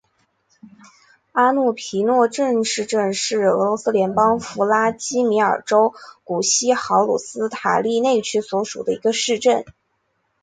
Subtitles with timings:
[1.33, 5.93] 阿诺皮诺镇市镇是俄罗斯联邦弗拉基米尔州
[6.23, 9.63] 古西赫鲁斯塔利内区所属的一个市镇。